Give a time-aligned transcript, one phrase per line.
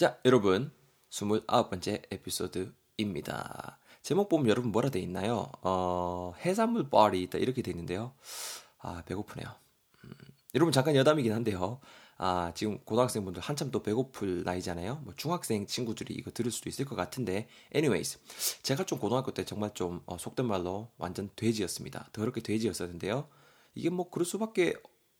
[0.00, 0.72] 자, 여러분.
[1.10, 3.78] 29번째 에피소드입니다.
[4.00, 5.52] 제목 보면 여러분 뭐라 돼 있나요?
[5.60, 8.14] 어, 해산물 바리 있다 이렇게 돼 있는데요.
[8.78, 9.54] 아, 배고프네요.
[10.04, 10.10] 음,
[10.54, 11.80] 여러분 잠깐 여담이긴 한데요.
[12.16, 15.02] 아, 지금 고등학생분들 한참 또 배고플 나이잖아요.
[15.04, 18.20] 뭐 중학생 친구들이 이거 들을 수도 있을 것 같은데, anyways.
[18.62, 22.08] 제가 좀 고등학교 때 정말 좀 어, 속된 말로 완전 돼지였습니다.
[22.14, 23.28] 더럽게 돼지였었는데요.
[23.74, 24.76] 이게 뭐 그럴 수밖에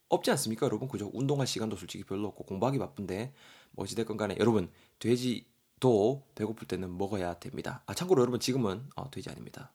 [0.08, 0.88] 없지 않습니까, 여러분?
[0.88, 1.10] 그죠?
[1.12, 3.34] 운동할 시간도 솔직히 별로 없고 공부하기 바쁜데 뭐
[3.76, 7.82] 어찌됐건 간에 여러분 돼지도 배고플 때는 먹어야 됩니다.
[7.86, 9.72] 아 참고로 여러분 지금은 어, 돼지 아닙니다.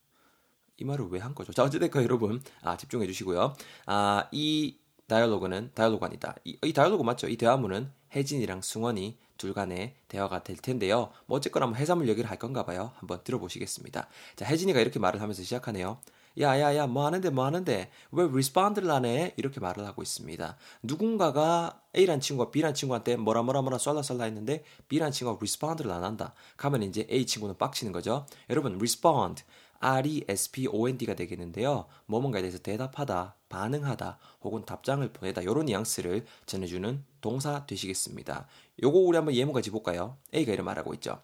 [0.78, 1.54] 이 말을 왜 한 거죠?
[1.54, 3.54] 자 어찌됐건 여러분 아 집중해 주시고요.
[3.86, 4.78] 아이
[5.08, 6.36] 다이얼로그는 다이얼로그 아니다.
[6.44, 7.28] 이, 이 다이얼로그 맞죠?
[7.28, 11.12] 이 대화문은 혜진이랑 승원이 둘 간의 대화가 될 텐데요.
[11.26, 12.92] 뭐 어쨌거나 뭐 해산물 얘기를 할 건가 봐요.
[12.96, 14.08] 한번 들어보시겠습니다.
[14.36, 16.00] 자, 혜진이가 이렇게 말을 하면서 시작하네요.
[16.40, 19.34] 야야야 뭐 하는데 뭐 하는데 왜 respond를 안 해?
[19.38, 20.58] 이렇게 말을 하고 있습니다.
[20.84, 26.04] 누군가가 A란 친구가 B란 친구한테 뭐라 뭐라 뭐라 쏼라 쏼라 했는데 B란 친구가 respond를 안
[26.04, 26.34] 한다.
[26.58, 28.26] 가면 이제 A 친구는 빡치는 거죠.
[28.50, 29.44] 여러분 respond
[29.80, 31.86] R-E-S-P-O-N-D가 되겠는데요.
[32.08, 38.48] 뭐뭔가에 대해서 대답하다, 반응하다, 혹은 답장을 보내다 이런 뉘앙스를 전해주는 동사 되시겠습니다.
[38.82, 40.18] 요거 우리 한번 예문까지 볼까요?
[40.34, 41.22] A가 이런 말하고 있죠.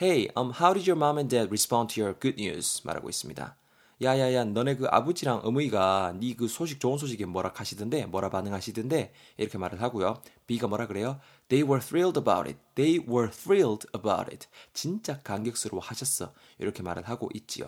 [0.00, 2.80] Hey, um, how did your mom and dad respond to your good news?
[2.84, 3.56] 말하고 있습니다.
[4.00, 9.58] 야야야 너네 그 아버지랑 어머니가 네 그 소식 좋은 소식에 뭐라 하시던데 뭐라 반응하시던데 이렇게
[9.58, 10.22] 말을 하고요.
[10.46, 11.18] B가 뭐라 그래요?
[11.48, 12.58] They were thrilled about it.
[12.76, 14.46] They were thrilled about it.
[14.72, 16.32] 진짜 감격스러워 하셨어.
[16.58, 17.66] 이렇게 말을 하고 있지요.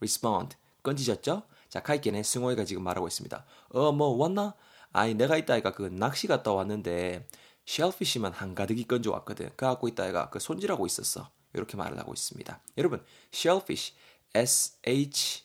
[0.00, 1.42] respond 건지셨죠?
[1.68, 3.44] 자 카이켄의 승호이가 지금 말하고 있습니다.
[3.74, 4.54] 어 뭐 왔나?
[4.92, 7.26] 아니 내가 이따가 그 낚시 갔다 왔는데
[7.66, 9.50] 쉘피시만 한가득이 건져 왔거든.
[9.50, 11.30] 그 갖고 이따가 그 손질하고 있었어.
[11.54, 12.60] 이렇게 말을 하고 있습니다.
[12.78, 13.94] 여러분 shellfish
[14.34, 15.44] S H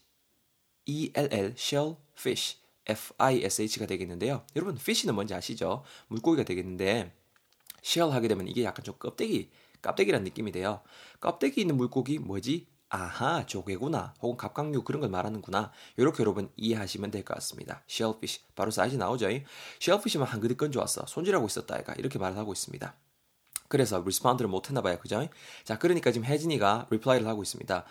[0.85, 4.45] ELL, shellfish, F-I-S-H가 되겠는데요.
[4.55, 5.83] 여러분, fish는 뭔지 아시죠?
[6.07, 7.13] 물고기가 되겠는데,
[7.83, 10.81] shell 하게 되면 이게 약간 좀 껍데기, 껍데기란 느낌이 돼요.
[11.19, 12.67] 껍데기 있는 물고기 뭐지?
[12.89, 14.13] 아하, 조개구나.
[14.21, 15.71] 혹은 갑각류 그런 걸 말하는구나.
[15.97, 17.83] 이렇게 여러분 이해하시면 될 것 같습니다.
[17.89, 18.41] shellfish.
[18.55, 19.27] 바로 사이즈 나오죠?
[19.81, 21.05] shellfish만 한 그릇 건져왔어.
[21.07, 21.93] 손질하고 있었다, 애가.
[21.93, 22.95] 이렇게 말을 하고 있습니다.
[23.67, 24.99] 그래서 respond를 못 했나 봐요.
[24.99, 25.27] 그죠?
[25.63, 27.83] 자, 그러니까 지금 혜진이가 reply를 하고 있습니다.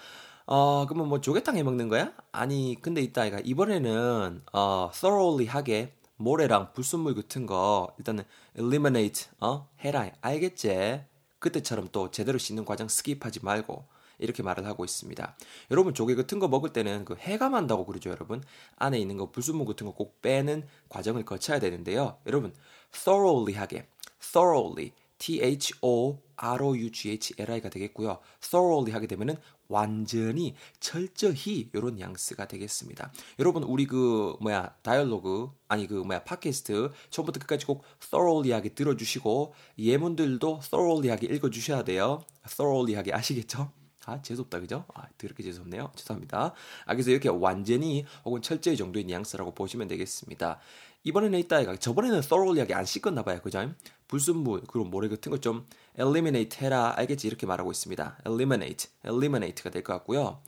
[0.47, 2.13] 어, 그러면 뭐 조개탕 해 먹는 거야?
[2.33, 8.25] 아니, 근데 이따 이가 이번에는 어, thoroughly 하게 모래랑 불순물 같은 거 일단은
[8.57, 11.03] eliminate 어 해라 알겠지?
[11.41, 13.85] 그때처럼 또 제대로 씻는 과정 skip하지 말고
[14.19, 15.37] 이렇게 말을 하고 있습니다.
[15.73, 18.41] 여러분 조개 같은 거 먹을 때는 그 해감한다고 그러죠, 여러분.
[18.77, 22.19] 안에 있는 거 불순물 같은 거 꼭 빼는 과정을 거쳐야 되는데요.
[22.27, 22.55] 여러분
[22.93, 23.89] thoroughly 하게
[24.21, 24.93] thoroughly
[26.43, 28.19] T-H-O-R-O-U-G-H-L-I가 되겠고요.
[28.41, 29.37] thoroughly 하게 되면은
[29.73, 33.11] 완전히 철저히 이런 양스가 되겠습니다.
[33.39, 40.61] 여러분 우리 그 뭐야 다이얼로그 아니 그 뭐야 팟캐스트 처음부터 끝까지 꼭 thoroughly하게 들어주시고 예문들도
[40.63, 42.23] thoroughly하게 읽어주셔야 돼요.
[42.47, 43.82] thoroughly하게 아시겠죠?
[44.07, 44.85] 아, 재수없다, 그죠?
[44.95, 45.93] 아, 더럽게 재수없네요.
[45.95, 46.55] 죄송합니다.
[46.87, 50.59] 아, 그래서 이렇게 완전히 혹은 철저히 정도의 뉘앙스라고 보시면 되겠습니다.
[51.05, 53.41] 이번에는 이따가 저번에는 thoroughly하게 안 씻었나 봐요.
[53.43, 53.73] 그죠?
[54.09, 55.67] 불순물, 그리고 모래 같은 거 좀
[55.99, 56.95] eliminate 해라.
[56.97, 57.27] 알겠지?
[57.29, 58.19] 이렇게 말하고 있습니다.
[58.27, 60.41] eliminate, eliminate가 될 것 같고요.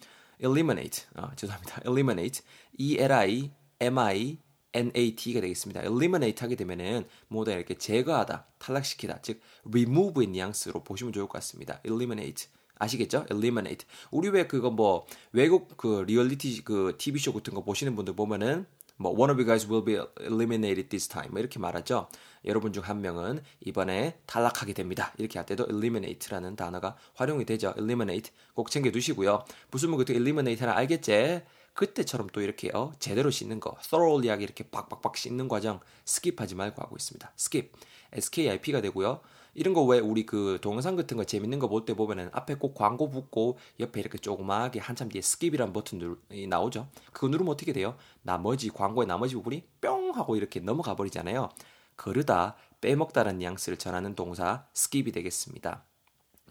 [0.43, 1.81] eliminate, 아, 죄송합니다.
[1.87, 2.43] eliminate,
[2.79, 3.51] E-L-I,
[3.81, 4.39] M-I,
[4.73, 5.83] NAT가 되겠습니다.
[5.83, 9.41] eliminate 하게 되면은 모두 이렇게 제거하다, 탈락시키다, 즉
[9.71, 11.81] remove의 뉘앙스로 보시면 좋을 것 같습니다.
[11.85, 12.49] eliminate.
[12.79, 13.27] 아시겠죠?
[13.31, 13.87] eliminate.
[14.11, 18.67] 우리 왜 그거 뭐 외국 그 리얼리티 그 TV 쇼 같은 거 보시는 분들 보면은
[18.97, 22.09] 뭐 one of you guys will be eliminated this time 뭐 이렇게 말하죠.
[22.45, 25.13] 여러분 중 한 명은 이번에 탈락하게 됩니다.
[25.19, 27.75] 이렇게 할 때도 eliminate라는 단어가 활용이 되죠.
[27.77, 29.45] eliminate 꼭 챙겨 두시고요.
[29.71, 31.43] 무슨 뭐 그때 eliminate는 알겠지?
[31.75, 36.95] 그때처럼 또 이렇게 요 제대로 씻는 거, thoroughly하게 이렇게 박박박 씻는 과정 skip하지 말고 하고
[36.97, 37.33] 있습니다.
[37.37, 37.73] skip,
[38.13, 39.21] skip가 되고요.
[39.55, 42.75] 이런 거 왜 우리 그 동영상 같은 거 재밌는 거 볼 때 보면은 앞에 꼭
[42.75, 46.17] 광고 붙고 옆에 이렇게 조그마하게 한참 뒤에 skip이라는 버튼 누르,
[46.49, 46.89] 나오죠.
[47.13, 47.97] 그거 누르면 어떻게 돼요?
[48.23, 51.49] 나머지 광고의 나머지 부분이 뿅 하고 이렇게 넘어가 버리잖아요.
[51.97, 55.85] 거르다 빼먹다라는 뉘앙스를 전하는 동사 skip이 되겠습니다.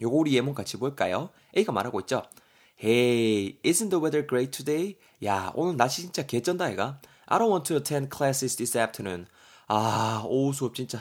[0.02, 1.30] 요거 우리 예문 같이 볼까요?
[1.56, 2.22] A가 말하고 있죠.
[2.82, 4.96] Hey, isn't the weather great today?
[5.24, 7.00] 야, 오늘 날씨 진짜 개쩐다, 얘가.
[7.26, 9.26] I don't want to attend classes this afternoon.
[9.68, 10.98] 아, 오후 수업 진짜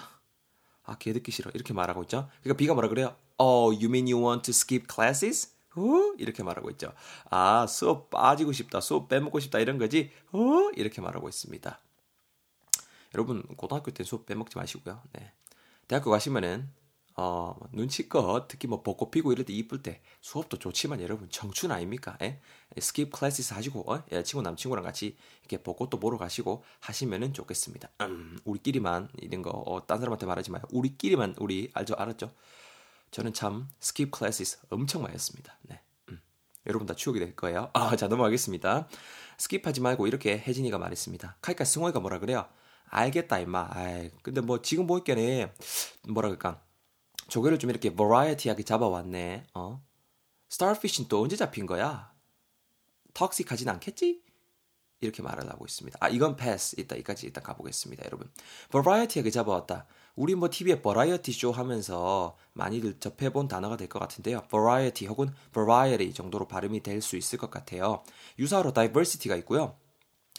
[0.83, 1.51] 아, 개 듣기 싫어.
[1.53, 2.29] 이렇게 말하고 있죠.
[2.41, 3.15] 그러니까 B가 뭐라 그래요?
[3.37, 5.53] Oh, you mean you want to skip classes?
[5.75, 6.13] 어?
[6.17, 6.93] 이렇게 말하고 있죠.
[7.29, 8.79] 아, 수업 빠지고 싶다.
[8.81, 9.59] 수업 빼먹고 싶다.
[9.59, 10.11] 이런 거지.
[10.31, 10.69] 어?
[10.75, 11.79] 이렇게 말하고 있습니다.
[13.15, 15.01] 여러분, 고등학교 때 수업 빼먹지 마시고요.
[15.13, 15.31] 네.
[15.87, 16.69] 대학교 가시면은
[17.15, 21.71] 어, 뭐 눈치껏 특히 뭐 벚꽃 피고 이럴 때 이쁠 때 수업도 좋지만 여러분 청춘
[21.71, 22.17] 아닙니까?
[22.21, 22.39] 예?
[22.77, 24.03] skip class 하시고 어?
[24.11, 27.89] 여자친구 남친구랑 같이 이렇게 벚꽃도 보러 가시고 하시면은 좋겠습니다.
[28.01, 30.61] 음, 우리끼리만 이런 거 어, 딴 사람한테 말하지 마요.
[30.71, 32.31] 우리끼리만 우리 알죠 알았죠?
[33.11, 35.57] 저는 참 skip classes 엄청 많이 했습니다.
[35.63, 35.81] 네.
[36.09, 36.19] 음.
[36.65, 37.69] 여러분 다 추억이 될 거예요.
[37.73, 38.87] 아, 자 넘어가겠습니다.
[39.37, 41.37] skip하지 말고 이렇게 혜진이가 말했습니다.
[41.41, 42.47] 카이카 승호이가 뭐라 그래요?
[42.85, 43.69] 알겠다 임마.
[43.71, 45.51] 아이, 근데 뭐 지금 보니까는
[46.09, 46.61] 뭐라 그럴까?
[47.27, 49.47] 조개를 좀 이렇게 variety하게 잡아왔네.
[49.55, 49.83] 어?
[50.49, 52.12] starfish는 또 언제 잡힌 거야?
[53.13, 54.21] toxic하진 않겠지?
[55.01, 55.97] 이렇게 말을 하고 있습니다.
[56.01, 56.79] 아, 이건 패스.
[56.79, 58.31] 이따, 이까지 일단 가보겠습니다, 여러분.
[58.71, 59.85] variety하게 잡아왔다.
[60.15, 64.43] 우리 뭐 TV에 버라이어티 쇼 하면서 많이들 접해본 단어가 될 것 같은데요.
[64.49, 68.03] 버라이어티 혹은 variety 정도로 발음이 될 수 있을 것 같아요.
[68.39, 69.77] 유사어로 diversity가 있고요.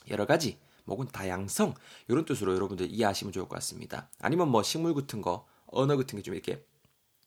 [0.08, 1.74] 여러 가지, 혹은 다양성,
[2.08, 4.08] 이런 뜻으로 여러분들 이해하시면 좋을 것 같습니다.
[4.20, 6.64] 아니면 뭐 식물 같은 거, 언어 같은 게 좀 이렇게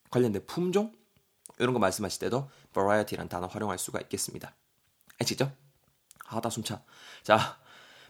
[0.09, 0.91] 관련된 품종?
[1.59, 4.55] 이런 거 말씀하실 때도 variety라는 단어 활용할 수가 있겠습니다.
[5.19, 5.51] 아시죠?
[6.27, 6.83] 아, 나 숨차.
[7.23, 7.59] 자,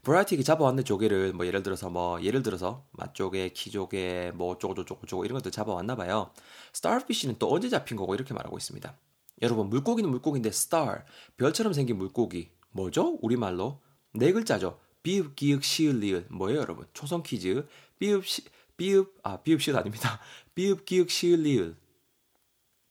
[0.04, 5.25] 브라이티기 잡아왔는 조개를 뭐 예를 들어서 뭐 예를 들어서 맛조개, 키조개, 뭐 어쩌고 저쩌고 저쩌고
[5.25, 6.31] 이런 것들 잡아왔나 봐요.
[6.74, 8.98] 스타피쉬는 또 언제 잡힌 거고 이렇게 말하고 있습니다.
[9.42, 11.01] 여러분 물고기는 물고기인데 star
[11.38, 13.19] 별처럼 생긴 물고기 뭐죠?
[13.21, 13.81] 우리말로
[14.13, 14.80] 네 글자죠.
[15.03, 16.86] 비읍, 기읍, 시을, 리을 뭐예요, 여러분?
[16.94, 17.68] 초성 퀴즈.
[18.00, 18.44] 비읍, 시,
[18.75, 20.19] 비읍, 아 비읍, 시을 아닙니다.
[20.56, 21.75] 비읍, 기읍, 시을, 리을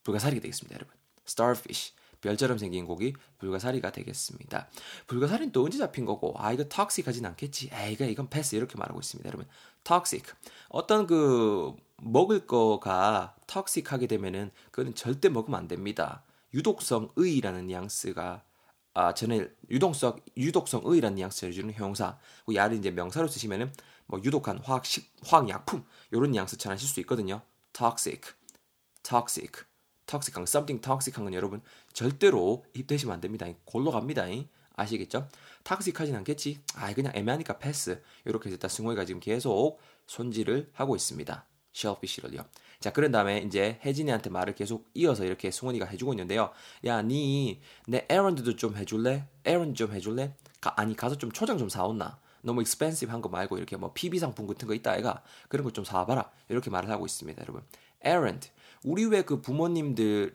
[0.02, 0.94] 불가사리가 되겠습니다, 여러분.
[1.26, 4.68] starfish 별처럼 생긴 고기 불가사리가 되겠습니다.
[5.06, 7.70] 불가사리는 또 언제 잡힌 거고 아 이거 toxic하진 않겠지.
[7.72, 9.28] 에이가 이건 패스 이렇게 말하고 있습니다.
[9.28, 9.46] 여러분
[9.84, 10.24] toxic
[10.68, 16.24] 어떤 그 먹을 거가 toxic하게 되면은 그거는 절대 먹으면 안 됩니다.
[16.54, 18.42] 유독성의라는 뉘앙스가
[18.94, 23.72] 아 전에 유독성 유독성의라는 뉘앙스를 주는 형용사 그 야를 이제 명사로 쓰시면은
[24.06, 27.42] 뭐 유독한 화학식 화학약품 이런 뉘앙스처럼 하실 수 있거든요.
[27.72, 28.22] toxic
[29.02, 29.64] toxic
[30.06, 31.60] 거, something toxic한 건 여러분
[31.92, 33.46] 절대로 입대시면 안 됩니다.
[33.64, 34.26] 골로 갑니다.
[34.76, 35.28] 아시겠죠?
[35.64, 36.60] 탁식하진 않겠지?
[36.76, 38.02] 아, 그냥 애매하니까 패스.
[38.24, 41.44] 이렇게 해서 승호이가 지금 계속 손질을 하고 있습니다.
[41.72, 42.44] 쉘피쉬를요.
[42.80, 46.52] 자, 그런 다음에 이제 혜진이한테 말을 계속 이어서 이렇게 승원이가 해주고 있는데요.
[46.84, 49.26] 야, 니 내 errand도 좀 해줄래?
[49.44, 50.34] errand 좀 해줄래?
[50.60, 52.18] 가, 아니 가서 좀 초장 좀 사온나?
[52.42, 55.70] 너무 expensive 한 거 말고 이렇게 뭐 PB 상품 같은 거 있다 아이가 그런 거
[55.72, 57.62] 좀 사와봐라 이렇게 말을 하고 있습니다 여러분
[58.04, 58.50] errand
[58.84, 60.32] 우리 왜 그 부모님들이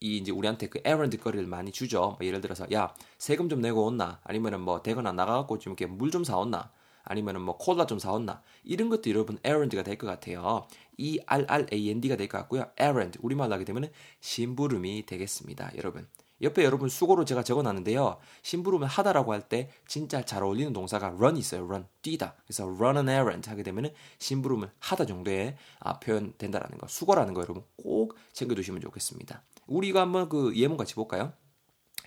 [0.00, 2.16] 이제 우리한테 그 errand 거리를 많이 주죠.
[2.18, 6.10] 뭐 예를 들어서 야 세금 좀 내고 온나 아니면은 뭐 대거나 나가갖고 좀 이렇게 물
[6.10, 6.72] 좀 사온나
[7.02, 10.66] 아니면은 뭐 콜라 좀 사온나 이런 것도 여러분 errand가 될 것 같아요.
[10.96, 12.70] E R R A N D가 될 것 같고요.
[12.78, 13.90] errand 우리말로 하게 되면은
[14.20, 16.06] 심부름이 되겠습니다, 여러분.
[16.42, 18.18] 옆에 여러분 수고로 제가 적어놨는데요.
[18.42, 21.64] 심부름을 하다라고 할 때 진짜 잘 어울리는 동사가 run 있어요.
[21.64, 22.34] run 뛰다.
[22.44, 26.86] 그래서 run an errand 하게 되면은 심부름을 하다 정도의 아, 표현된다라는 거.
[26.88, 29.42] 수고라는 거 여러분 꼭 챙겨두시면 좋겠습니다.
[29.66, 31.32] 우리가 한번 그 예문 같이 볼까요?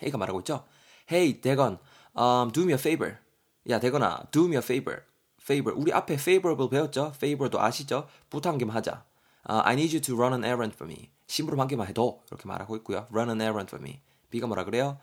[0.02, 0.66] 헤이가 말하고 있죠.
[1.12, 1.78] Hey, 대건,
[2.18, 3.18] um, do me a favor.
[3.70, 5.02] 야, 대건아, do me a favor.
[5.42, 5.78] favor.
[5.80, 7.12] 우리 앞에 favorable 배웠죠?
[7.16, 8.08] favor도 아시죠?
[8.30, 9.04] 부탁 한 개만 하자.
[9.50, 11.12] Uh, I need you to run an errand for me.
[11.28, 13.08] 심부름 한 개만 해도 이렇게 말하고 있고요.
[13.12, 14.00] run an errand for me.
[14.34, 14.98] B가 뭐라 그래요?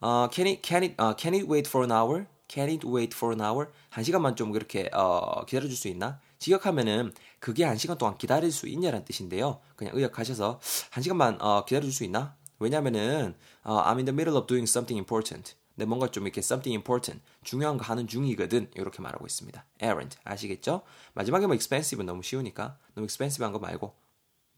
[0.00, 2.26] 어, can it can it uh, can it wait for an hour?
[2.48, 3.72] Can it wait for an hour?
[3.90, 6.20] 한 시간만 좀 그렇게 어, 기다려줄 수 있나?
[6.38, 9.58] 직역하면은 그게 한 시간 동안 기다릴 수 있냐라는 뜻인데요.
[9.74, 10.60] 그냥 의역하셔서
[10.90, 12.36] 한 시간만 어, 기다려줄 수 있나?
[12.60, 13.34] 왜냐면은
[13.64, 15.56] 어, I'm in the middle of doing something important.
[15.74, 19.64] 내 뭔가 좀 이렇게 something important 중요한 거 하는 중이거든 이렇게 말하고 있습니다.
[19.82, 20.82] errand 아시겠죠?
[21.14, 24.05] 마지막에 뭐 expensive 너무 쉬우니까 너무 expensive한 거 말고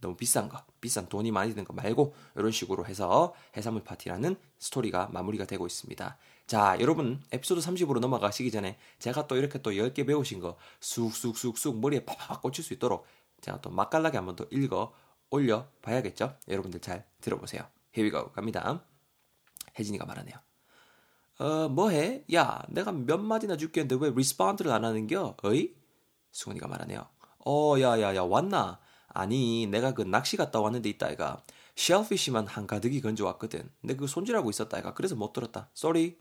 [0.00, 5.08] 너무 비싼 거, 비싼 돈이 많이 드는 거 말고 이런 식으로 해서 해산물 파티라는 스토리가
[5.12, 6.17] 마무리가 되고 있습니다.
[6.46, 12.05] 자, 여러분 에피소드 30으로 넘어가시기 전에 제가 또 이렇게 또 10개 배우신 거 쑥쑥쑥쑥 머리에
[12.05, 13.06] 팍팍 꽂힐 수 있도록
[13.40, 14.93] 제가 또 맛깔나게 한번 더 읽어
[15.31, 16.36] 올려 봐야겠죠?
[16.48, 17.64] 여러분들 잘 들어보세요.
[17.94, 18.32] Go.
[18.32, 18.82] 갑니다.
[19.78, 20.36] 혜진이가 말하네요.
[21.38, 22.24] 어, 뭐해?
[22.34, 25.36] 야, 내가 몇 마디나 줄겠는데 왜 respond를 안 하는겨?
[25.43, 25.74] 어이?
[26.32, 27.06] 수근이가 말하네요.
[27.44, 28.78] 어, 야, 야, 야, 왔나?
[29.20, 31.43] 아니 내가 그 낚시 갔다 왔는데 있다 아이가.
[31.77, 33.69] shellfish만 한가득이 건져왔거든.
[33.81, 34.94] 근데 그 손질하고 있었다 아이가.
[34.94, 35.70] 그래서 못 들었다.
[35.74, 36.19] sorry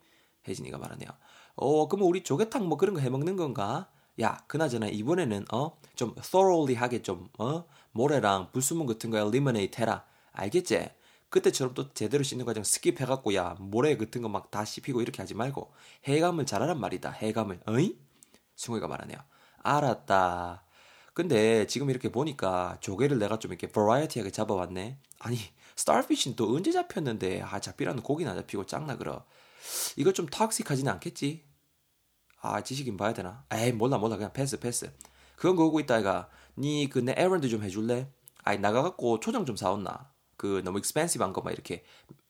[0.48, 1.10] 혜진이가 말하네요.
[1.56, 3.89] 어 그럼 우리 조개탕 뭐 그런 거 해먹는 건가?
[4.22, 10.06] 야 그나저나 이번에는 어좀 thoroughly 하게 좀어 모래랑 불순물 같은 거에 eliminate 해라.
[10.32, 10.89] 알겠지?
[11.30, 15.34] 그때처럼 또 제대로 씻는 과정 skip해갖고 야 모래 같은 거 막 다 씹히고 이렇게 하지
[15.36, 15.72] 말고
[16.08, 17.12] 해감을 잘하란 말이다.
[17.12, 17.98] 해감을 어이?
[18.56, 19.18] 승우이가 말하네요.
[19.63, 20.63] 알았다
[21.17, 25.00] 근데 지금 이렇게 보니까 조개를 내가 좀 이렇게 variety하게 잡아왔네.
[25.17, 25.39] 아니
[25.75, 29.25] starfish는 또 언제 잡혔는데 아 잡히라는 고기나 잡히고 짱나 그러.
[29.95, 31.43] 이거 좀 toxic하지는 않겠지?
[32.39, 33.45] 아 지식인 봐야 되나?
[33.51, 34.93] 에이 몰라 몰라 그냥 패스 패스.
[35.38, 38.12] 그건 그거고 있다 아이가 니 그 내 errand 좀 해줄래?
[38.43, 40.12] 아이 나가갖고 초장 좀 사온나.
[40.38, 41.83] 그 너무 expensive한 거 막 이렇게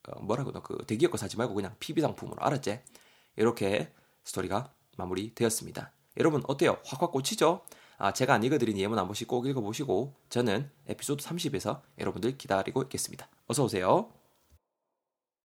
[0.08, 2.80] 어, 뭐라고 그 대기업 거 사지 말고 그냥 PB 상품으로 알았지?
[3.36, 3.92] 이렇게
[4.24, 5.92] 스토리가 마무리되었습니다.
[6.20, 6.78] 여러분 어때요?
[6.86, 7.66] 확확 꽂히죠?
[7.98, 13.28] 아, 제가 안 읽어드린 예문 한 번씩 꼭 읽어보시고 저는 에피소드 30에서 여러분들 기다리고 있겠습니다.
[13.48, 14.12] 어서 오세요.